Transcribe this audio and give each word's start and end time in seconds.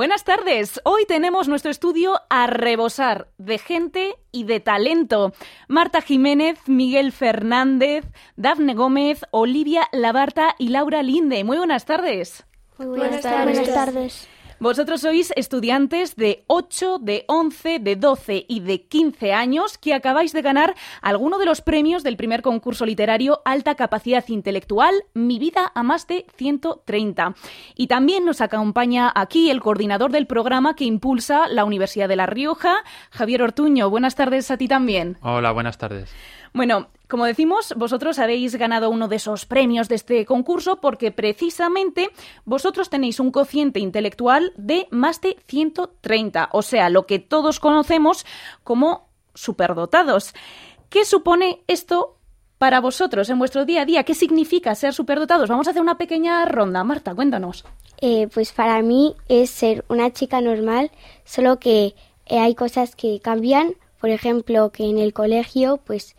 Buenas 0.00 0.24
tardes. 0.24 0.80
Hoy 0.84 1.04
tenemos 1.04 1.46
nuestro 1.46 1.70
estudio 1.70 2.22
a 2.30 2.46
rebosar 2.46 3.28
de 3.36 3.58
gente 3.58 4.14
y 4.32 4.44
de 4.44 4.58
talento. 4.58 5.34
Marta 5.68 6.00
Jiménez, 6.00 6.58
Miguel 6.66 7.12
Fernández, 7.12 8.06
Dafne 8.34 8.72
Gómez, 8.72 9.26
Olivia 9.30 9.88
Labarta 9.92 10.54
y 10.58 10.68
Laura 10.68 11.02
Linde. 11.02 11.44
Muy 11.44 11.58
buenas 11.58 11.84
tardes. 11.84 12.46
Muy 12.78 12.86
buenas, 12.86 13.20
tardes. 13.20 13.58
Buenas 13.58 13.74
tardes. 13.74 14.28
Vosotros 14.60 15.00
sois 15.00 15.32
estudiantes 15.36 16.16
de 16.16 16.44
8, 16.46 16.98
de 17.00 17.24
11, 17.28 17.78
de 17.78 17.96
12 17.96 18.44
y 18.46 18.60
de 18.60 18.82
15 18.82 19.32
años 19.32 19.78
que 19.78 19.94
acabáis 19.94 20.34
de 20.34 20.42
ganar 20.42 20.74
alguno 21.00 21.38
de 21.38 21.46
los 21.46 21.62
premios 21.62 22.02
del 22.02 22.18
primer 22.18 22.42
concurso 22.42 22.84
literario 22.84 23.40
Alta 23.46 23.74
Capacidad 23.74 24.22
Intelectual, 24.28 24.94
Mi 25.14 25.38
vida 25.38 25.72
a 25.74 25.82
más 25.82 26.06
de 26.06 26.26
130. 26.36 27.34
Y 27.74 27.86
también 27.86 28.26
nos 28.26 28.42
acompaña 28.42 29.10
aquí 29.14 29.48
el 29.48 29.62
coordinador 29.62 30.12
del 30.12 30.26
programa 30.26 30.76
que 30.76 30.84
impulsa 30.84 31.48
la 31.48 31.64
Universidad 31.64 32.06
de 32.06 32.16
La 32.16 32.26
Rioja, 32.26 32.84
Javier 33.12 33.42
Ortuño. 33.42 33.88
Buenas 33.88 34.14
tardes 34.14 34.50
a 34.50 34.58
ti 34.58 34.68
también. 34.68 35.16
Hola, 35.22 35.52
buenas 35.52 35.78
tardes. 35.78 36.12
Bueno, 36.52 36.88
como 37.10 37.26
decimos, 37.26 37.74
vosotros 37.76 38.18
habéis 38.18 38.56
ganado 38.56 38.88
uno 38.88 39.08
de 39.08 39.16
esos 39.16 39.44
premios 39.44 39.88
de 39.88 39.96
este 39.96 40.24
concurso 40.24 40.80
porque 40.80 41.10
precisamente 41.10 42.10
vosotros 42.46 42.88
tenéis 42.88 43.20
un 43.20 43.30
cociente 43.30 43.80
intelectual 43.80 44.52
de 44.56 44.88
más 44.90 45.20
de 45.20 45.36
130, 45.46 46.48
o 46.52 46.62
sea, 46.62 46.88
lo 46.88 47.04
que 47.04 47.18
todos 47.18 47.60
conocemos 47.60 48.24
como 48.64 49.08
superdotados. 49.34 50.32
¿Qué 50.88 51.04
supone 51.04 51.62
esto 51.66 52.16
para 52.56 52.80
vosotros 52.80 53.28
en 53.28 53.38
vuestro 53.38 53.66
día 53.66 53.82
a 53.82 53.86
día? 53.86 54.04
¿Qué 54.04 54.14
significa 54.14 54.74
ser 54.74 54.94
superdotados? 54.94 55.50
Vamos 55.50 55.66
a 55.66 55.70
hacer 55.70 55.82
una 55.82 55.98
pequeña 55.98 56.46
ronda. 56.46 56.82
Marta, 56.84 57.14
cuéntanos. 57.14 57.64
Eh, 58.00 58.28
pues 58.32 58.52
para 58.52 58.80
mí 58.80 59.14
es 59.28 59.50
ser 59.50 59.84
una 59.88 60.10
chica 60.10 60.40
normal, 60.40 60.90
solo 61.24 61.58
que 61.58 61.94
eh, 62.26 62.38
hay 62.38 62.54
cosas 62.54 62.96
que 62.96 63.20
cambian 63.20 63.74
por 64.00 64.10
ejemplo, 64.10 64.70
que 64.70 64.84
en 64.84 64.98
el 64.98 65.12
colegio 65.12 65.78
pues 65.84 66.16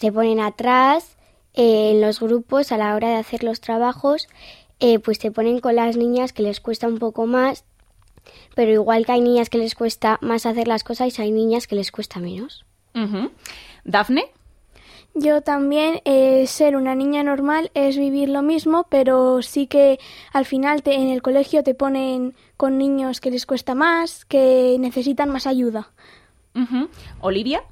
se 0.00 0.12
ponen 0.12 0.40
atrás 0.40 1.16
eh, 1.54 1.90
en 1.92 2.00
los 2.00 2.20
grupos 2.20 2.72
a 2.72 2.78
la 2.78 2.94
hora 2.94 3.08
de 3.08 3.16
hacer 3.16 3.42
los 3.42 3.60
trabajos, 3.60 4.28
eh, 4.80 4.98
pues 4.98 5.18
se 5.18 5.30
ponen 5.30 5.60
con 5.60 5.76
las 5.76 5.96
niñas 5.96 6.32
que 6.32 6.42
les 6.42 6.60
cuesta 6.60 6.86
un 6.86 6.98
poco 6.98 7.26
más, 7.26 7.64
pero 8.54 8.72
igual 8.72 9.06
que 9.06 9.12
hay 9.12 9.20
niñas 9.20 9.48
que 9.48 9.58
les 9.58 9.74
cuesta 9.74 10.18
más 10.20 10.46
hacer 10.46 10.68
las 10.68 10.84
cosas, 10.84 11.18
hay 11.18 11.32
niñas 11.32 11.66
que 11.66 11.76
les 11.76 11.90
cuesta 11.90 12.20
menos. 12.20 12.64
Dafne. 13.84 14.26
Yo 15.18 15.40
también, 15.40 16.02
eh, 16.04 16.46
ser 16.46 16.76
una 16.76 16.94
niña 16.94 17.22
normal 17.22 17.70
es 17.72 17.96
vivir 17.96 18.28
lo 18.28 18.42
mismo, 18.42 18.86
pero 18.90 19.40
sí 19.40 19.66
que 19.66 19.98
al 20.30 20.44
final 20.44 20.82
te, 20.82 20.94
en 20.94 21.08
el 21.08 21.22
colegio 21.22 21.62
te 21.62 21.74
ponen 21.74 22.34
con 22.58 22.76
niños 22.76 23.22
que 23.22 23.30
les 23.30 23.46
cuesta 23.46 23.74
más, 23.74 24.26
que 24.26 24.76
necesitan 24.78 25.30
más 25.30 25.46
ayuda. 25.46 25.90
Olivia. 27.20 27.62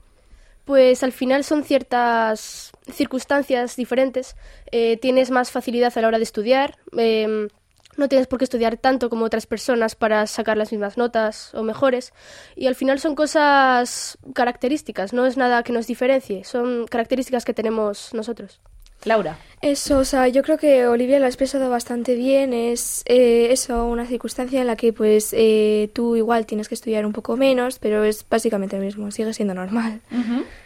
Pues 0.65 1.03
al 1.03 1.13
final 1.13 1.45
son 1.45 1.63
ciertas 1.63 2.73
circunstancias 2.91 3.77
diferentes. 3.77 4.37
Eh, 4.71 4.97
tienes 4.97 5.31
más 5.31 5.51
facilidad 5.51 5.97
a 5.97 6.01
la 6.01 6.09
hora 6.09 6.19
de 6.19 6.25
estudiar. 6.25 6.79
Em, 6.97 7.49
no 7.97 8.09
tienes 8.09 8.27
por 8.27 8.39
qué 8.39 8.45
estudiar 8.45 8.77
tanto 8.77 9.09
como 9.11 9.25
otras 9.25 9.47
personas 9.47 9.95
para 9.95 10.27
sacar 10.27 10.57
las 10.57 10.73
mismas 10.73 10.97
notas 10.97 11.55
o 11.55 11.63
mejores. 11.63 12.13
Y 12.57 12.67
al 12.67 12.75
final 12.75 12.99
son 12.99 13.15
cosas 13.15 14.19
características, 14.35 15.13
no 15.13 15.27
es 15.27 15.37
nada 15.37 15.63
que 15.63 15.73
nos 15.73 15.87
diferencie, 15.87 16.45
son 16.45 16.87
características 16.87 17.45
que 17.45 17.55
tenemos 17.55 18.13
nosotros. 18.15 18.61
Laura. 19.05 19.39
Eso, 19.61 19.97
o 19.97 20.05
sea, 20.05 20.29
yo 20.29 20.43
creo 20.43 20.59
que 20.59 20.87
Olivia 20.87 21.19
lo 21.19 21.25
ha 21.25 21.29
expresado 21.29 21.71
bastante 21.71 22.15
bien. 22.15 22.53
Es 22.53 23.03
eh, 23.07 23.49
eso, 23.51 23.87
una 23.87 24.05
circunstancia 24.05 24.61
en 24.61 24.67
la 24.67 24.77
que 24.77 24.93
pues 24.93 25.33
eh, 25.33 25.89
tú 25.95 26.17
igual 26.17 26.45
tienes 26.45 26.69
que 26.69 26.75
estudiar 26.75 27.07
un 27.07 27.13
poco 27.13 27.39
menos, 27.39 27.79
pero 27.79 28.05
es 28.05 28.27
básicamente 28.29 28.77
lo 28.77 28.85
mismo, 28.85 29.11
sigue 29.11 29.33
siendo 29.33 29.55
normal. 29.55 30.03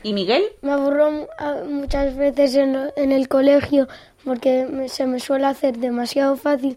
¿Y 0.03 0.12
Miguel? 0.14 0.42
Me 0.62 0.72
aburro 0.72 1.28
muchas 1.69 2.16
veces 2.16 2.56
en, 2.56 2.77
en 2.97 3.12
el 3.12 3.28
colegio 3.28 3.87
porque 4.25 4.66
se 4.88 5.06
me 5.06 5.21
suele 5.21 5.47
hacer 5.47 5.78
demasiado 5.78 6.37
fácil 6.37 6.77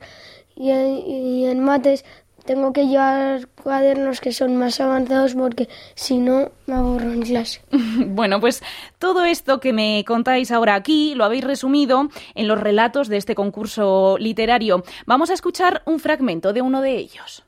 y, 0.55 0.69
y 0.69 1.45
en 1.45 1.59
mates 1.59 2.05
tengo 2.46 2.74
que 2.74 2.88
llevar 2.88 3.47
cuadernos 3.47 4.22
que 4.22 4.31
son 4.31 4.56
más 4.57 4.79
avanzados 4.79 5.35
porque 5.35 5.69
si 5.96 6.18
no 6.18 6.52
me 6.66 6.75
aburro 6.75 7.12
en 7.12 7.22
clase. 7.22 7.62
bueno, 8.07 8.40
pues 8.40 8.63
todo 9.00 9.24
esto 9.25 9.59
que 9.59 9.74
me 9.74 10.03
contáis 10.06 10.51
ahora 10.51 10.75
aquí 10.75 11.13
lo 11.16 11.24
habéis 11.24 11.44
resumido 11.44 12.09
en 12.35 12.47
los 12.47 12.59
relatos 12.59 13.07
de 13.07 13.18
este 13.18 13.35
concurso 13.35 14.18
literario. 14.19 14.84
Vamos 15.06 15.30
a 15.30 15.34
escuchar 15.34 15.81
un 15.85 16.00
fragmento 16.00 16.53
de 16.53 16.62
uno 16.62 16.81
de 16.81 16.97
ellos. 16.97 17.44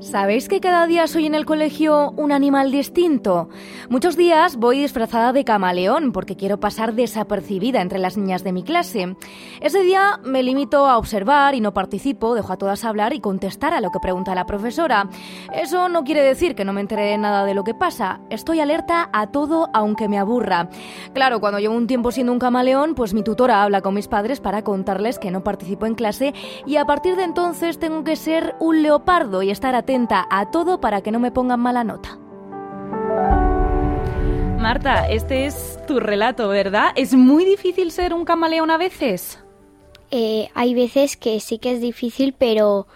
¿Sabéis 0.00 0.48
que 0.48 0.60
cada 0.60 0.86
día 0.86 1.06
soy 1.06 1.26
en 1.26 1.34
el 1.34 1.44
colegio 1.44 2.12
un 2.16 2.32
animal 2.32 2.72
distinto? 2.72 3.50
Muchos 3.90 4.16
días 4.16 4.56
voy 4.56 4.78
disfrazada 4.78 5.34
de 5.34 5.44
camaleón 5.44 6.12
porque 6.12 6.36
quiero 6.36 6.58
pasar 6.58 6.94
desapercibida 6.94 7.82
entre 7.82 7.98
las 7.98 8.16
niñas 8.16 8.42
de 8.42 8.52
mi 8.52 8.62
clase. 8.62 9.14
Ese 9.60 9.82
día 9.82 10.18
me 10.24 10.42
limito 10.42 10.86
a 10.86 10.96
observar 10.96 11.54
y 11.54 11.60
no 11.60 11.74
participo, 11.74 12.34
dejo 12.34 12.50
a 12.50 12.56
todas 12.56 12.86
hablar 12.86 13.12
y 13.12 13.20
contestar 13.20 13.74
a 13.74 13.82
lo 13.82 13.90
que 13.90 14.00
pregunta 14.00 14.34
la 14.34 14.46
profesora. 14.46 15.10
Eso 15.52 15.90
no 15.90 16.02
quiere 16.02 16.22
decir 16.22 16.54
que 16.54 16.64
no 16.64 16.72
me 16.72 16.80
entere 16.80 17.18
nada 17.18 17.44
de 17.44 17.52
lo 17.52 17.62
que 17.62 17.74
pasa. 17.74 18.20
Estoy 18.30 18.60
alerta 18.60 19.10
a 19.12 19.26
todo 19.26 19.68
aunque 19.74 20.08
me 20.08 20.18
aburra. 20.18 20.70
Claro, 21.12 21.40
cuando 21.40 21.58
llevo 21.58 21.74
un 21.74 21.86
tiempo 21.86 22.10
siendo 22.10 22.32
un 22.32 22.38
camaleón, 22.38 22.94
pues 22.94 23.12
mi 23.12 23.22
tutora 23.22 23.62
habla 23.62 23.82
con 23.82 23.92
mis 23.92 24.08
padres 24.08 24.40
para 24.40 24.62
contarles 24.62 25.18
que 25.18 25.30
no 25.30 25.44
participo 25.44 25.84
en 25.84 25.94
clase 25.94 26.32
y 26.64 26.76
a 26.76 26.86
partir 26.86 27.16
de 27.16 27.24
entonces 27.24 27.78
tengo 27.78 28.02
que 28.02 28.16
ser 28.16 28.56
un 28.60 28.82
leopardo 28.82 29.42
y 29.42 29.50
estar 29.50 29.74
atento 29.74 29.89
atenta 29.90 30.24
a 30.30 30.52
todo 30.52 30.80
para 30.80 31.00
que 31.00 31.10
no 31.10 31.18
me 31.18 31.32
pongan 31.32 31.58
mala 31.58 31.82
nota. 31.82 32.16
Marta, 34.56 35.08
este 35.08 35.46
es 35.46 35.80
tu 35.88 35.98
relato, 35.98 36.48
¿verdad? 36.48 36.92
¿Es 36.94 37.14
muy 37.14 37.44
difícil 37.44 37.90
ser 37.90 38.14
un 38.14 38.24
camaleón 38.24 38.70
a 38.70 38.76
veces? 38.76 39.40
Eh, 40.12 40.48
hay 40.54 40.74
veces 40.74 41.16
que 41.16 41.40
sí 41.40 41.58
que 41.58 41.72
es 41.72 41.80
difícil, 41.80 42.34
pero 42.38 42.86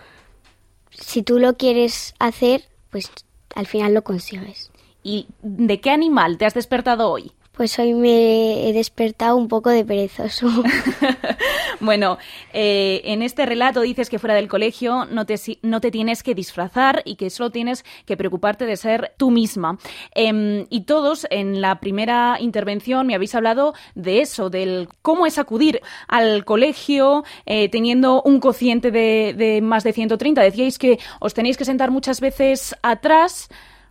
si 0.91 1.25
tú 1.25 1.41
lo 1.41 1.57
quieres 1.57 2.15
hacer, 2.21 2.63
pues 2.91 3.11
al 3.57 3.67
final 3.67 3.93
lo 3.93 4.05
consigues. 4.05 4.71
¿Y 5.03 5.27
de 5.43 5.81
qué 5.81 5.91
animal 5.91 6.39
te 6.39 6.47
has 6.47 6.55
despertado 6.55 7.11
hoy? 7.11 7.33
Pues 7.57 7.79
hoy 7.79 7.95
me 7.95 8.69
he 8.69 8.73
despertado 8.73 9.37
un 9.37 9.47
poco 9.47 9.71
de 9.71 9.85
perezoso. 9.85 10.49
bueno, 11.81 12.19
eh, 12.53 13.01
en 13.05 13.23
este 13.23 13.47
relato 13.47 13.83
dices 13.83 14.11
que 14.11 14.19
fuera 14.19 14.35
del 14.35 14.49
colegio 14.49 15.05
no 15.05 15.25
te, 15.25 15.37
no 15.63 15.81
te 15.81 15.93
tienes 15.93 16.25
que 16.25 16.35
disfrazar 16.35 17.03
y 17.05 17.15
que 17.15 17.31
solo 17.31 17.51
tienes 17.51 17.85
que 18.07 18.17
preocuparte 18.17 18.67
de 18.67 18.77
ser 18.77 19.13
tú 19.19 19.31
misma. 19.31 19.79
Em, 20.17 20.67
y 20.69 20.81
todos 20.81 21.29
en 21.31 21.61
la 21.61 21.79
primera 21.79 22.39
intervención 22.41 23.07
me 23.07 23.15
habéis 23.15 23.37
hablado 23.37 23.75
de 23.95 24.21
eso, 24.21 24.51
del 24.51 24.89
cómo 25.01 25.25
es 25.25 25.39
acudir 25.39 25.81
al 26.09 26.45
colegio 26.45 27.23
eh, 27.47 27.69
teniendo 27.69 28.21
un 28.23 28.41
cociente 28.41 28.91
de, 28.91 29.33
de 29.33 29.61
más 29.61 29.85
de 29.85 29.93
130. 29.93 30.43
Decíais 30.43 30.77
que 30.77 30.99
os 31.21 31.35
tenéis 31.35 31.57
que 31.57 31.65
sentar 31.65 31.93
muchas 31.93 32.21
veces 32.21 32.75
atrás. 32.83 33.49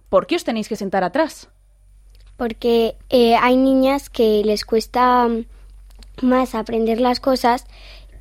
¿Por 0.09 0.27
qué 0.27 0.35
os 0.35 0.43
tenéis 0.43 0.67
que 0.67 0.75
sentar 0.75 1.05
atrás? 1.05 1.52
Porque 2.37 2.95
eh, 3.09 3.35
hay 3.35 3.57
niñas 3.57 4.09
que 4.09 4.43
les 4.43 4.65
cuesta 4.65 5.27
más 6.21 6.55
aprender 6.55 6.99
las 6.99 7.19
cosas 7.19 7.65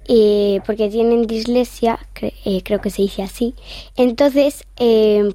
eh, 0.08 0.60
porque 0.66 0.88
tienen 0.88 1.26
dislexia, 1.26 1.98
eh, 2.20 2.62
creo 2.64 2.80
que 2.80 2.90
se 2.90 3.02
dice 3.02 3.22
así. 3.22 3.54
Entonces, 3.96 4.64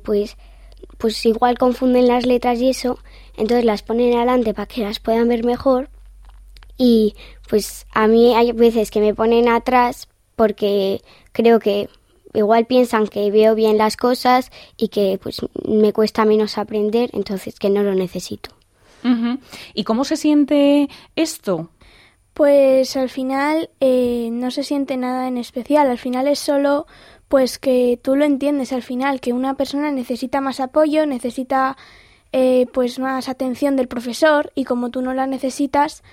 pues, 0.04 0.38
pues 0.98 1.26
igual 1.26 1.58
confunden 1.58 2.08
las 2.08 2.26
letras 2.26 2.60
y 2.60 2.70
eso, 2.70 3.00
entonces 3.38 3.66
las 3.66 3.84
ponen 3.84 4.16
adelante 4.16 4.54
para 4.54 4.66
que 4.66 4.82
las 4.82 5.00
puedan 5.00 5.28
ver 5.28 5.46
mejor. 5.46 5.90
Y 6.78 7.16
pues 7.50 7.88
a 7.92 8.08
mí 8.08 8.36
hay 8.36 8.52
veces 8.52 8.92
que 8.92 9.00
me 9.00 9.16
ponen 9.16 9.50
atrás 9.50 10.08
porque 10.36 11.02
creo 11.32 11.60
que 11.60 11.90
igual 12.34 12.66
piensan 12.66 13.08
que 13.08 13.32
veo 13.32 13.56
bien 13.56 13.78
las 13.78 13.98
cosas 13.98 14.52
y 14.76 14.90
que 14.90 15.20
pues 15.22 15.42
me 15.68 15.92
cuesta 15.94 16.26
menos 16.26 16.58
aprender, 16.58 17.10
entonces 17.14 17.58
que 17.58 17.70
no 17.70 17.82
lo 17.84 17.96
necesito. 17.96 18.57
¿Y 19.74 19.84
cómo 19.84 20.04
se 20.04 20.18
siente 20.18 20.90
esto? 21.16 21.70
Pues 22.34 22.96
al 22.98 23.10
final 23.10 23.70
eh, 23.80 24.30
no 24.32 24.52
se 24.52 24.64
siente 24.64 24.98
nada 24.98 25.28
en 25.28 25.38
especial, 25.38 25.90
al 25.90 25.98
final 25.98 26.28
es 26.28 26.40
solo 26.40 26.86
pues 27.28 27.60
que 27.60 28.00
tú 28.02 28.16
lo 28.16 28.26
entiendes 28.26 28.72
al 28.74 28.84
final, 28.84 29.20
que 29.20 29.34
una 29.34 29.56
persona 29.56 29.92
necesita 29.92 30.40
más 30.40 30.60
apoyo, 30.60 31.06
necesita 31.06 31.78
eh, 32.32 32.68
pues 32.74 33.00
más 33.00 33.30
atención 33.30 33.76
del 33.76 33.88
profesor 33.88 34.52
y 34.56 34.66
como 34.66 34.90
tú 34.90 35.02
no 35.02 35.14
la 35.14 35.28
necesitas, 35.28 36.04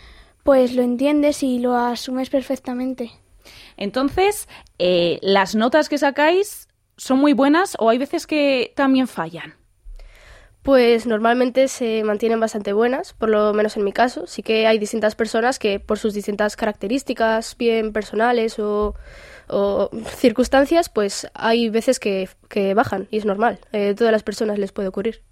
pues 0.42 0.75
lo 0.75 0.82
entiendes 0.82 1.42
y 1.42 1.58
lo 1.58 1.76
asumes 1.76 2.31
perfectamente. 2.31 3.12
Entonces, 3.76 4.48
eh, 4.78 5.19
¿las 5.22 5.54
notas 5.54 5.88
que 5.88 5.98
sacáis 5.98 6.69
son 6.96 7.19
muy 7.19 7.32
buenas 7.32 7.76
o 7.78 7.90
hay 7.90 7.98
veces 7.98 8.26
que 8.26 8.72
también 8.76 9.08
fallan? 9.08 9.54
Pues 10.64 11.06
normalmente 11.06 11.69
se 11.69 12.02
mantienen 12.02 12.40
bastante 12.40 12.72
buenas, 12.72 13.12
por 13.12 13.28
lo 13.28 13.52
menos 13.52 13.76
en 13.76 13.84
mi 13.84 13.93
caso. 13.93 14.26
Sí 14.26 14.43
que 14.43 14.66
hay 14.66 14.78
distintas 14.78 15.14
personas 15.14 15.61
que 15.61 15.78
por 15.78 15.99
sus 15.99 16.14
distintas 16.14 16.56
características, 16.56 17.56
bien 17.56 17.93
personales 17.93 18.58
o 18.58 18.96
o 19.49 19.90
circunstancias, 20.16 20.88
pues 20.88 21.28
hay 21.34 21.69
veces 21.69 22.00
que, 22.00 22.28
que 22.49 22.75
bajan 22.75 23.08
y 23.11 23.19
es 23.19 23.25
normal. 23.25 23.58
Eh, 23.72 23.94
todas 23.96 24.12
las 24.12 24.22
personas 24.22 24.58
les 24.58 24.72
puede 24.72 24.88
ocurrir. 24.88 25.22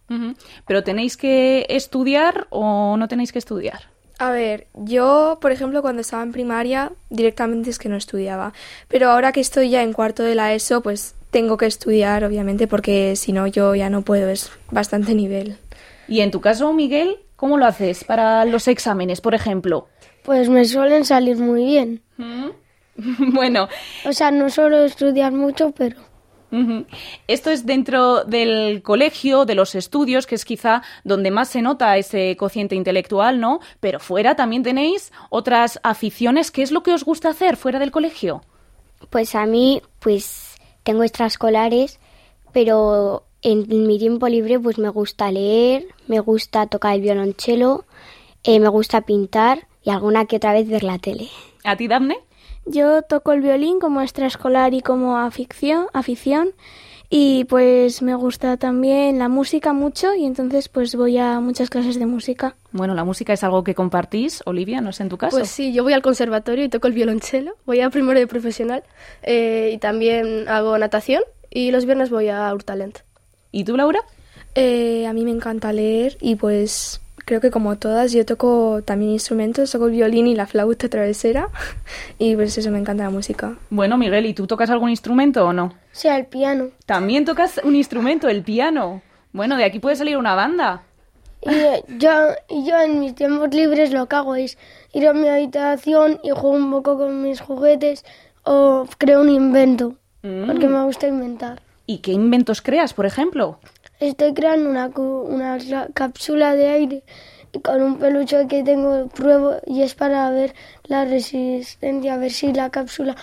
Pero 0.67 0.85
tenéis 0.85 1.17
que 1.17 1.65
estudiar 1.71 2.47
o 2.51 2.99
no 2.99 3.09
tenéis 3.09 3.33
que 3.33 3.39
estudiar. 3.39 3.89
A 4.19 4.31
ver, 4.31 4.67
yo, 4.75 5.39
por 5.41 5.53
ejemplo, 5.53 5.81
cuando 5.81 6.03
estaba 6.03 6.23
en 6.23 6.33
primaria, 6.33 6.93
directamente 7.09 7.71
es 7.71 7.79
que 7.79 7.89
no 7.89 7.97
estudiaba. 7.97 8.53
Pero 8.89 9.11
ahora 9.11 9.33
que 9.33 9.41
estoy 9.41 9.71
ya 9.71 9.83
en 9.83 9.95
cuarto 9.95 10.23
de 10.23 10.35
la 10.35 10.53
ESO, 10.53 10.83
pues 10.83 11.15
tengo 11.33 11.57
que 11.57 11.67
estudiar, 11.67 12.25
obviamente, 12.25 12.69
porque 12.69 13.17
si 13.17 13.33
no, 13.33 13.47
yo 13.47 13.75
ya 13.75 13.89
no 13.89 14.03
puedo, 14.03 14.29
es 14.29 14.53
bastante 14.71 15.15
nivel. 15.15 15.57
Y 16.07 16.21
en 16.21 16.31
tu 16.31 16.43
caso, 16.43 16.73
Miguel, 16.75 17.17
¿cómo 17.37 17.57
lo 17.57 17.65
haces 17.65 18.05
para 18.05 18.45
los 18.45 18.69
exámenes, 18.69 19.23
por 19.23 19.35
ejemplo? 19.35 19.89
Pues 20.25 20.51
me 20.51 20.67
suelen 20.67 21.07
salir 21.07 21.39
muy 21.39 21.65
bien. 21.65 22.03
bueno, 23.33 23.67
O 24.05 24.13
sea, 24.13 24.31
no 24.31 24.51
suelo 24.51 24.85
estudiar 24.85 25.33
mucho, 25.33 25.73
pero. 25.73 25.97
Esto 27.29 27.51
es 27.51 27.65
dentro 27.65 28.25
del 28.25 28.83
colegio, 28.83 29.47
de 29.47 29.55
los 29.55 29.75
estudios, 29.75 30.27
que 30.27 30.35
es 30.35 30.45
quizá 30.45 30.83
donde 31.03 31.31
más 31.31 31.49
se 31.49 31.63
nota 31.63 31.97
ese 31.97 32.37
cociente 32.37 32.75
intelectual, 32.75 33.41
¿no? 33.41 33.61
Pero 33.81 33.99
fuera 34.01 34.37
también 34.37 34.63
tenéis 34.63 35.13
otras 35.31 35.81
aficiones. 35.83 36.51
¿Qué 36.51 36.61
es 36.61 36.71
lo 36.71 36.83
que 36.83 36.93
os 36.93 37.05
gusta 37.05 37.31
hacer 37.31 37.57
fuera 37.57 37.79
del 37.79 37.91
colegio? 37.91 38.43
Pues 39.09 39.35
a 39.35 39.47
mí, 39.47 39.81
pues 39.99 40.52
tengo 40.83 41.03
extraescolares, 41.03 41.99
pero 42.53 43.25
en 43.43 43.87
mi 43.87 43.99
tiempo 43.99 44.29
libre 44.29 44.59
pues 44.59 44.79
me 44.79 44.89
gusta 44.89 45.31
leer, 45.31 45.87
me 46.07 46.21
gusta 46.21 46.67
tocar 46.67 46.95
el 46.95 47.01
violonchelo, 47.01 47.85
eh, 48.45 48.61
me 48.61 48.69
gusta 48.69 49.03
pintar 49.03 49.67
y 49.83 49.91
alguna 49.91 50.27
que 50.27 50.37
otra 50.37 50.53
vez 50.53 50.69
ver 50.69 50.85
la 50.85 50.99
tele. 50.99 51.29
¿A 51.65 51.77
ti, 51.77 51.89
Dafne? 51.89 52.19
Yo 52.65 53.03
toco 53.03 53.33
el 53.33 53.41
violín 53.41 53.81
como 53.81 54.01
extraescolar 54.01 54.73
y 54.75 54.83
como 54.83 55.19
afición, 55.19 55.87
afición 55.93 56.51
y 57.15 57.45
pues 57.45 58.01
me 58.01 58.15
gusta 58.15 58.57
también 58.57 59.19
la 59.19 59.29
música 59.29 59.75
mucho 59.75 60.15
y 60.15 60.25
entonces 60.25 60.71
pues 60.71 60.97
voy 60.97 61.19
a 61.19 61.41
muchas 61.41 61.69
clases 61.69 61.99
de 61.99 62.07
música. 62.07 62.57
Bueno, 62.71 62.95
la 62.95 63.05
música 63.05 63.35
es 63.35 63.45
algo 63.45 63.63
que 63.63 63.75
compartís, 63.75 64.43
Olivia, 64.47 64.81
no 64.81 64.95
sé 64.95 65.03
en 65.03 65.11
tu 65.11 65.19
caso. 65.19 65.37
Pues 65.37 65.51
sí, 65.51 65.75
yo 65.75 65.83
voy 65.83 65.93
al 65.93 66.01
conservatorio 66.01 66.65
y 66.65 66.71
toco 66.71 66.87
el 66.87 66.95
violonchelo, 66.95 67.55
voy 67.67 67.83
a 67.83 67.91
primero 67.91 68.19
de 68.19 68.27
profesional 68.27 68.83
eh, 69.23 69.73
y 69.75 69.77
también 69.77 70.49
hago 70.49 70.79
natación 70.79 71.23
y 71.51 71.71
los 71.71 71.85
viernes 71.85 72.09
voy 72.09 72.31
a 72.31 72.51
Urtalent. 72.55 73.01
¿Y 73.51 73.65
tú, 73.65 73.77
Laura? 73.77 74.01
Eh, 74.55 75.07
a 75.07 75.13
mí 75.13 75.27
me 75.27 75.33
encanta 75.33 75.71
leer 75.75 76.17
y 76.19 76.37
pues 76.37 77.02
creo 77.25 77.41
que 77.41 77.51
como 77.51 77.77
todas 77.79 78.13
yo 78.13 78.25
toco 78.27 78.83
también 78.85 79.13
instrumentos, 79.13 79.71
toco 79.71 79.87
el 79.87 79.93
violín 79.93 80.27
y 80.27 80.35
la 80.35 80.47
flauta 80.47 80.89
travesera 80.89 81.49
y 82.19 82.35
pues 82.37 82.57
eso 82.59 82.71
me 82.71 82.79
encanta 82.79 83.05
la 83.05 83.11
música. 83.11 83.57
Bueno, 83.71 83.97
Miguel, 83.99 84.27
¿y 84.27 84.35
tú 84.35 84.47
tocas 84.47 84.71
algún 84.71 84.91
instrumento 84.91 85.47
o 85.47 85.53
no? 85.53 85.75
sea 85.93 86.17
el 86.17 86.27
piano. 86.27 86.69
También 86.87 87.25
tocas 87.25 87.61
un 87.65 87.77
instrumento, 87.77 88.29
el 88.29 88.43
piano. 88.43 89.03
Bueno, 89.33 89.57
de 89.57 89.65
aquí 89.65 89.79
puede 89.79 89.97
salir 89.97 90.17
una 90.17 90.35
banda. 90.35 90.83
Y 91.43 91.51
eh, 91.51 91.85
yo, 91.99 92.11
y 92.49 92.65
yo 92.65 92.81
en 92.81 93.01
mis 93.01 93.15
tiempos 93.15 93.53
libres 93.53 93.93
lo 93.93 94.07
que 94.07 94.17
hago 94.17 94.37
es 94.37 94.57
ir 94.93 95.07
a 95.09 95.13
mi 95.13 95.29
habitación 95.29 96.21
y 96.23 96.31
juego 96.31 96.51
un 96.57 96.71
poco 96.71 96.97
con 96.97 97.23
mis 97.23 97.41
juguetes 97.41 98.05
o 98.45 98.87
creo 98.99 99.21
un 99.21 99.29
invento, 99.29 99.95
Mm. 100.23 100.47
porque 100.47 100.69
me 100.69 100.83
gusta 100.85 101.09
inventar. 101.09 101.61
¿Y 101.85 101.99
qué 101.99 102.13
inventos 102.13 102.63
creas, 102.63 102.95
por 102.95 103.07
ejemplo? 103.07 103.59
Estoy 104.03 104.35
creando 104.35 104.69
una, 104.69 104.87
una 104.89 105.87
cápsula 105.95 106.55
de 106.57 106.69
aire 106.69 107.03
y 107.53 107.61
con 107.61 107.81
un 107.81 107.99
peluche 107.99 108.49
que 108.49 108.65
tengo 108.65 109.07
pruebo 109.09 109.57
y 109.67 109.83
es 109.83 109.95
para 109.95 110.29
ver 110.31 110.55
la 110.85 111.05
resistencia, 111.05 112.15
a 112.15 112.17
ver 112.17 112.33
si 112.33 112.53
la 112.53 112.71
cápsula 112.71 113.15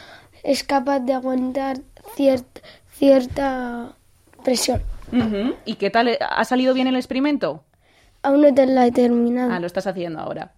es 0.44 0.64
capaz 0.64 1.00
de 1.02 1.14
aguantar 1.14 1.80
ciert- 2.16 2.62
cierta 2.94 3.94
presión. 4.44 4.82
¿Y 5.66 5.76
qué 5.76 5.90
tal? 5.90 6.18
¿Ha 6.22 6.46
salido 6.46 6.74
bien 6.74 6.88
el 6.88 6.96
experimento? 6.96 7.64
Aún 8.22 8.42
no 8.42 8.54
te 8.54 8.66
la 8.66 8.86
he 8.88 8.92
terminado. 8.92 9.52
Ah, 9.52 9.60
lo 9.60 9.68
estás 9.68 9.86
haciendo 9.88 10.20
ahora. 10.20 10.54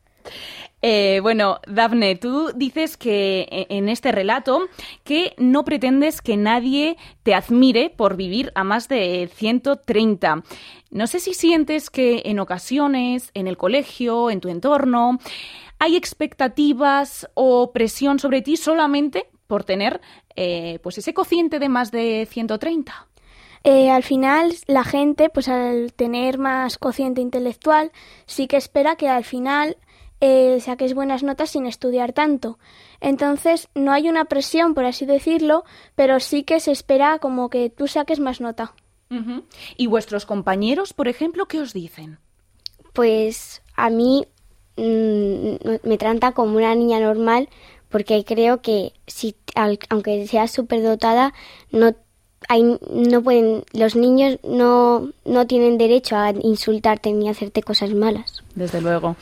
Eh, 0.81 1.19
bueno, 1.21 1.59
Dafne, 1.67 2.15
tú 2.15 2.51
dices 2.55 2.97
que 2.97 3.41
e- 3.51 3.67
en 3.69 3.87
este 3.87 4.11
relato 4.11 4.67
que 5.03 5.33
no 5.37 5.63
pretendes 5.63 6.21
que 6.21 6.37
nadie 6.37 6.97
te 7.23 7.35
admire 7.35 7.91
por 7.91 8.15
vivir 8.15 8.51
a 8.55 8.63
más 8.63 8.87
de 8.87 9.29
130. 9.31 10.43
No 10.89 11.07
sé 11.07 11.19
si 11.19 11.33
sientes 11.35 11.89
que 11.89 12.23
en 12.25 12.39
ocasiones, 12.39 13.29
en 13.35 13.47
el 13.47 13.57
colegio, 13.57 14.31
en 14.31 14.41
tu 14.41 14.49
entorno, 14.49 15.19
hay 15.77 15.95
expectativas 15.95 17.29
o 17.35 17.71
presión 17.71 18.17
sobre 18.19 18.41
ti 18.41 18.57
solamente 18.57 19.27
por 19.47 19.63
tener 19.63 20.01
eh, 20.35 20.79
pues 20.81 20.97
ese 20.97 21.13
cociente 21.13 21.59
de 21.59 21.69
más 21.69 21.91
de 21.91 22.27
130. 22.29 23.07
Eh, 23.63 23.91
al 23.91 24.01
final, 24.01 24.55
la 24.65 24.83
gente, 24.83 25.29
pues 25.29 25.47
al 25.47 25.93
tener 25.93 26.39
más 26.39 26.79
cociente 26.79 27.21
intelectual, 27.21 27.91
sí 28.25 28.47
que 28.47 28.57
espera 28.57 28.95
que 28.95 29.07
al 29.07 29.23
final 29.23 29.77
eh, 30.21 30.59
saques 30.61 30.93
buenas 30.93 31.23
notas 31.23 31.49
sin 31.49 31.65
estudiar 31.65 32.13
tanto. 32.13 32.57
Entonces, 33.01 33.67
no 33.75 33.91
hay 33.91 34.07
una 34.07 34.25
presión, 34.25 34.73
por 34.73 34.85
así 34.85 35.05
decirlo, 35.05 35.65
pero 35.95 36.19
sí 36.19 36.43
que 36.43 36.59
se 36.59 36.71
espera 36.71 37.19
como 37.19 37.49
que 37.49 37.69
tú 37.69 37.87
saques 37.87 38.19
más 38.19 38.39
nota. 38.39 38.73
¿Y 39.75 39.87
vuestros 39.87 40.25
compañeros, 40.25 40.93
por 40.93 41.09
ejemplo, 41.09 41.45
qué 41.47 41.59
os 41.59 41.73
dicen? 41.73 42.19
Pues 42.93 43.61
a 43.75 43.89
mí 43.89 44.25
mm, 44.77 45.55
me 45.83 45.97
trata 45.97 46.31
como 46.33 46.57
una 46.57 46.75
niña 46.75 46.99
normal 46.99 47.49
porque 47.89 48.23
creo 48.23 48.61
que 48.61 48.93
si 49.07 49.35
al- 49.55 49.79
aunque 49.89 50.25
seas 50.27 50.51
superdotada 50.51 51.33
no 51.71 51.93
hay, 52.47 52.63
no 52.63 53.21
pueden 53.21 53.63
los 53.73 53.95
niños 53.95 54.39
no 54.43 55.09
no 55.25 55.47
tienen 55.47 55.77
derecho 55.77 56.15
a 56.17 56.31
insultarte 56.31 57.11
ni 57.13 57.27
a 57.27 57.31
hacerte 57.31 57.61
cosas 57.61 57.93
malas. 57.93 58.43
Desde 58.55 58.81
luego. 58.81 59.15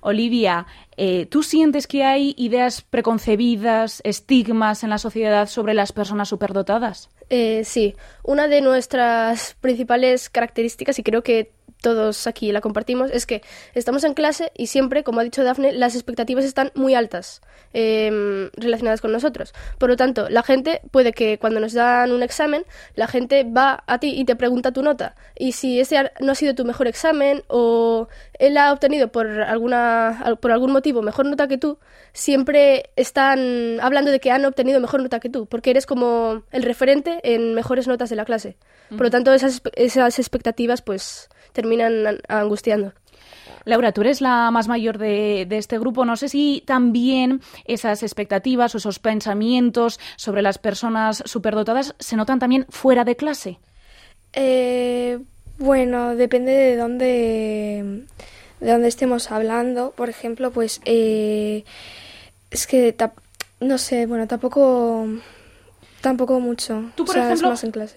Olivia, 0.00 0.66
eh, 0.96 1.26
¿tú 1.26 1.42
sientes 1.42 1.86
que 1.86 2.04
hay 2.04 2.34
ideas 2.36 2.82
preconcebidas, 2.82 4.00
estigmas 4.04 4.84
en 4.84 4.90
la 4.90 4.98
sociedad 4.98 5.48
sobre 5.48 5.74
las 5.74 5.92
personas 5.92 6.28
superdotadas? 6.28 7.08
Eh, 7.28 7.62
sí, 7.64 7.96
una 8.22 8.46
de 8.46 8.60
nuestras 8.60 9.56
principales 9.60 10.30
características, 10.30 10.98
y 10.98 11.02
creo 11.02 11.22
que 11.22 11.50
todos 11.86 12.26
aquí 12.26 12.50
la 12.50 12.60
compartimos, 12.60 13.12
es 13.12 13.26
que 13.26 13.42
estamos 13.74 14.02
en 14.02 14.14
clase 14.14 14.50
y 14.56 14.66
siempre, 14.66 15.04
como 15.04 15.20
ha 15.20 15.22
dicho 15.22 15.44
Dafne, 15.44 15.70
las 15.72 15.94
expectativas 15.94 16.44
están 16.44 16.72
muy 16.74 16.96
altas 16.96 17.42
eh, 17.74 18.50
relacionadas 18.56 19.00
con 19.00 19.12
nosotros. 19.12 19.54
Por 19.78 19.88
lo 19.90 19.96
tanto, 19.96 20.28
la 20.28 20.42
gente 20.42 20.80
puede 20.90 21.12
que 21.12 21.38
cuando 21.38 21.60
nos 21.60 21.74
dan 21.74 22.10
un 22.10 22.24
examen, 22.24 22.64
la 22.96 23.06
gente 23.06 23.44
va 23.44 23.84
a 23.86 24.00
ti 24.00 24.08
y 24.20 24.24
te 24.24 24.34
pregunta 24.34 24.72
tu 24.72 24.82
nota. 24.82 25.14
Y 25.38 25.52
si 25.52 25.78
ese 25.78 26.10
no 26.18 26.32
ha 26.32 26.34
sido 26.34 26.56
tu 26.56 26.64
mejor 26.64 26.88
examen 26.88 27.44
o 27.46 28.08
él 28.40 28.56
ha 28.56 28.72
obtenido 28.72 29.12
por, 29.12 29.28
alguna, 29.28 30.20
al- 30.22 30.38
por 30.38 30.50
algún 30.50 30.72
motivo 30.72 31.02
mejor 31.02 31.26
nota 31.26 31.46
que 31.46 31.56
tú, 31.58 31.78
siempre 32.12 32.90
están 32.96 33.78
hablando 33.80 34.10
de 34.10 34.18
que 34.18 34.32
han 34.32 34.44
obtenido 34.44 34.80
mejor 34.80 35.02
nota 35.02 35.20
que 35.20 35.28
tú, 35.28 35.46
porque 35.46 35.70
eres 35.70 35.86
como 35.86 36.42
el 36.50 36.62
referente 36.64 37.20
en 37.22 37.54
mejores 37.54 37.86
notas 37.86 38.10
de 38.10 38.16
la 38.16 38.24
clase. 38.24 38.56
Por 38.88 39.02
lo 39.02 39.10
tanto, 39.10 39.32
esas 39.32 40.18
expectativas 40.18 40.80
pues 40.80 41.28
terminan 41.56 42.06
an- 42.06 42.20
angustiando. 42.28 42.92
Laura, 43.64 43.90
tú 43.92 44.02
eres 44.02 44.20
la 44.20 44.50
más 44.52 44.68
mayor 44.68 44.98
de, 44.98 45.44
de 45.48 45.58
este 45.58 45.78
grupo. 45.78 46.04
No 46.04 46.16
sé 46.16 46.28
si 46.28 46.62
también 46.66 47.40
esas 47.64 48.02
expectativas 48.04 48.74
o 48.74 48.78
esos 48.78 49.00
pensamientos 49.00 49.98
sobre 50.16 50.42
las 50.42 50.58
personas 50.58 51.22
superdotadas 51.26 51.94
se 51.98 52.14
notan 52.16 52.38
también 52.38 52.66
fuera 52.68 53.04
de 53.04 53.16
clase. 53.16 53.58
Eh, 54.32 55.18
bueno, 55.58 56.14
depende 56.14 56.52
de 56.52 56.76
dónde, 56.76 58.04
de 58.60 58.70
dónde 58.72 58.88
estemos 58.88 59.30
hablando. 59.32 59.92
Por 59.96 60.08
ejemplo, 60.10 60.50
pues 60.52 60.80
eh, 60.84 61.64
es 62.50 62.66
que 62.68 62.94
no 63.60 63.78
sé, 63.78 64.06
bueno, 64.06 64.28
tampoco 64.28 65.06
tampoco 66.02 66.38
mucho. 66.38 66.84
Tú, 66.94 67.04
por 67.04 67.16
o 67.16 67.18
sea, 67.18 67.24
ejemplo- 67.32 67.48
es 67.48 67.50
más 67.50 67.64
en 67.64 67.70
clase. 67.72 67.96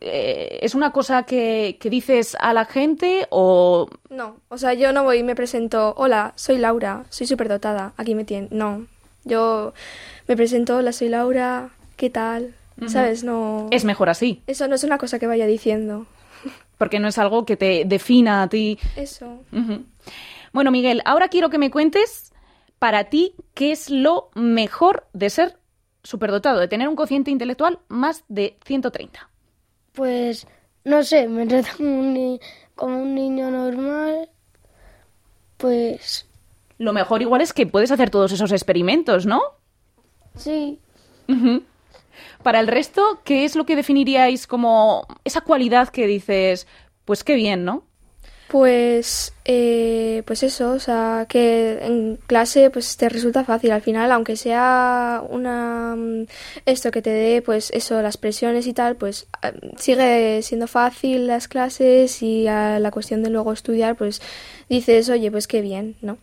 Eh, 0.00 0.58
¿Es 0.62 0.74
una 0.74 0.90
cosa 0.90 1.22
que, 1.24 1.76
que 1.80 1.90
dices 1.90 2.36
a 2.40 2.52
la 2.52 2.64
gente 2.64 3.26
o 3.30 3.88
No, 4.10 4.36
o 4.48 4.58
sea, 4.58 4.74
yo 4.74 4.92
no 4.92 5.04
voy 5.04 5.18
y 5.18 5.22
me 5.22 5.34
presento, 5.34 5.94
hola, 5.96 6.32
soy 6.36 6.58
Laura, 6.58 7.04
soy 7.10 7.26
superdotada, 7.26 7.92
aquí 7.96 8.14
me 8.14 8.24
tienen. 8.24 8.48
No, 8.50 8.86
yo 9.24 9.72
me 10.26 10.36
presento, 10.36 10.76
hola, 10.76 10.92
soy 10.92 11.08
Laura, 11.08 11.70
¿qué 11.96 12.10
tal? 12.10 12.54
¿Sabes? 12.86 13.22
No. 13.22 13.68
es 13.70 13.84
mejor 13.84 14.08
así? 14.08 14.42
Eso 14.46 14.66
no 14.66 14.74
es 14.74 14.82
una 14.82 14.98
cosa 14.98 15.18
que 15.18 15.28
vaya 15.28 15.46
diciendo. 15.46 16.06
Porque 16.78 16.98
no 16.98 17.08
es 17.08 17.18
algo 17.18 17.46
que 17.46 17.56
te 17.56 17.84
defina 17.86 18.42
a 18.42 18.48
ti. 18.48 18.78
Eso. 18.96 19.44
Bueno, 20.52 20.70
Miguel, 20.72 21.00
ahora 21.04 21.28
quiero 21.28 21.50
que 21.50 21.58
me 21.58 21.70
cuentes 21.70 22.32
para 22.80 23.04
ti 23.04 23.34
qué 23.54 23.70
es 23.72 23.90
lo 23.90 24.30
mejor 24.34 25.06
de 25.12 25.30
ser 25.30 25.56
superdotado, 26.02 26.60
de 26.60 26.68
tener 26.68 26.88
un 26.88 26.96
cociente 26.96 27.30
intelectual 27.30 27.78
más 27.88 28.24
de 28.28 28.58
130. 28.64 29.30
Pues 29.94 30.46
no 30.84 31.02
sé, 31.02 31.26
me 31.28 31.46
trata 31.46 31.70
como 31.76 31.98
un, 32.00 32.12
ni- 32.14 32.40
como 32.74 33.00
un 33.02 33.14
niño 33.14 33.50
normal. 33.50 34.28
Pues 35.56 36.26
Lo 36.78 36.92
mejor 36.92 37.22
igual 37.22 37.40
es 37.40 37.52
que 37.52 37.66
puedes 37.66 37.90
hacer 37.90 38.10
todos 38.10 38.32
esos 38.32 38.52
experimentos, 38.52 39.26
¿no? 39.26 39.40
sí. 40.36 40.80
Para 42.42 42.60
el 42.60 42.66
resto, 42.68 43.20
¿qué 43.24 43.44
es 43.44 43.56
lo 43.56 43.64
que 43.66 43.76
definiríais 43.76 44.46
como 44.46 45.06
esa 45.24 45.40
cualidad 45.40 45.88
que 45.88 46.06
dices, 46.06 46.66
pues 47.04 47.24
qué 47.24 47.34
bien, 47.34 47.64
¿no? 47.64 47.84
Pues, 48.48 49.32
eh, 49.44 50.22
pues 50.26 50.42
eso, 50.42 50.72
o 50.72 50.78
sea, 50.78 51.26
que 51.28 51.78
en 51.82 52.18
clase 52.26 52.70
pues 52.70 52.96
te 52.96 53.08
resulta 53.08 53.44
fácil 53.44 53.72
al 53.72 53.82
final, 53.82 54.12
aunque 54.12 54.36
sea 54.36 55.22
una 55.28 55.96
mm, 55.96 56.26
esto 56.66 56.90
que 56.90 57.02
te 57.02 57.10
dé, 57.10 57.42
pues 57.42 57.70
eso, 57.72 58.00
las 58.02 58.16
presiones 58.16 58.66
y 58.66 58.74
tal, 58.74 58.96
pues 58.96 59.26
ah, 59.42 59.52
sigue 59.78 60.42
siendo 60.42 60.66
fácil 60.66 61.26
las 61.26 61.48
clases 61.48 62.22
y 62.22 62.46
a 62.46 62.78
la 62.78 62.90
cuestión 62.90 63.22
de 63.22 63.30
luego 63.30 63.52
estudiar, 63.52 63.96
pues 63.96 64.20
dices, 64.68 65.08
oye, 65.08 65.30
pues 65.30 65.46
qué 65.46 65.60
bien, 65.60 65.96
¿no? 66.02 66.18